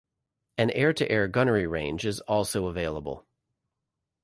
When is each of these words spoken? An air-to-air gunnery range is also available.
An 0.57 0.71
air-to-air 0.71 1.27
gunnery 1.27 1.67
range 1.67 2.07
is 2.07 2.21
also 2.21 2.65
available. 2.65 3.27